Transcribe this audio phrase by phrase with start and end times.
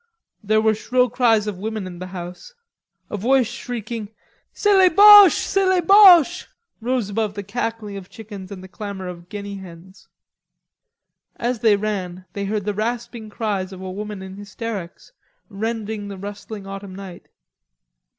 [0.43, 2.55] There were shrill cries of women in the house.
[3.11, 4.09] A voice shrieking,
[4.51, 6.47] "C'est les Boches, C'est les Boches,"
[6.81, 10.07] rose above the cackling of chickens and the clamor of guinea hens.
[11.35, 15.11] As they ran, they heard the rasping cries of a woman in hysterics,
[15.49, 17.27] rending the rustling autumn night.